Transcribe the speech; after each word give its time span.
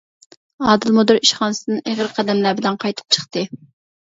ئادىل 0.69 0.95
مۇدىر 0.95 1.19
ئىشخانىسىدىن 1.19 1.83
ئېغىر 1.91 2.09
قەدەملەر 2.17 2.59
بىلەن 2.63 2.81
قايتىپ 2.87 3.17
چىقتى. 3.19 3.47